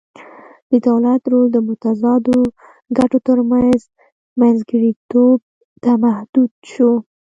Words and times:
د 0.69 0.71
دولت 0.87 1.21
رول 1.31 1.47
د 1.53 1.57
متضادو 1.67 2.37
ګټو 2.97 3.17
ترمنځ 3.27 3.79
منځګړیتوب 4.39 5.39
ته 5.83 5.91
محدود 6.03 6.51
شو 6.71 6.91